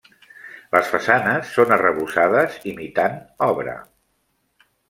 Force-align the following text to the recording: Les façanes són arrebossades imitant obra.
Les 0.75 0.87
façanes 0.93 1.51
són 1.59 1.75
arrebossades 1.77 2.57
imitant 2.73 3.23
obra. 3.49 3.77